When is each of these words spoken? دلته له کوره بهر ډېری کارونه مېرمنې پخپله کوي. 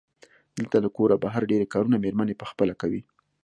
دلته 0.57 0.77
له 0.83 0.89
کوره 0.95 1.15
بهر 1.23 1.41
ډېری 1.51 1.67
کارونه 1.73 1.97
مېرمنې 2.03 2.39
پخپله 2.41 2.73
کوي. 2.81 3.01